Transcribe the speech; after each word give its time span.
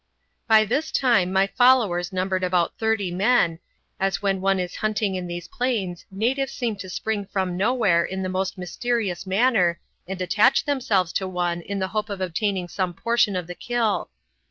By 0.47 0.65
this 0.65 0.91
time 0.91 1.31
my 1.31 1.45
followers 1.45 2.11
numbered 2.11 2.43
about 2.43 2.75
thirty 2.79 3.11
men, 3.11 3.59
as 3.99 4.19
when 4.19 4.41
one 4.41 4.59
is 4.59 4.77
hunting 4.77 5.13
in 5.13 5.27
these 5.27 5.47
plains 5.47 6.07
natives 6.09 6.53
seem 6.53 6.75
to 6.77 6.89
spring 6.89 7.23
from 7.23 7.55
nowhere 7.55 8.03
in 8.03 8.23
the 8.23 8.27
most 8.27 8.57
mysterious 8.57 9.27
manner, 9.27 9.79
and 10.07 10.19
attach 10.19 10.65
themselves 10.65 11.13
to 11.13 11.27
one 11.27 11.61
in 11.61 11.77
the 11.77 11.89
hope 11.89 12.09
of 12.09 12.19
obtaining 12.19 12.67
same 12.67 12.93
portion 12.95 13.35
of 13.35 13.45
the 13.45 13.53
kill. 13.53 14.09